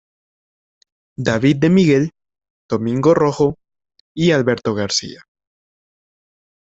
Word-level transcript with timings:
David 1.27 1.57
de 1.59 1.69
Miguel, 1.69 2.09
Domingo 2.67 3.13
Rojo 3.13 3.59
y 4.15 4.31
Alberto 4.31 4.73
García. 4.73 5.21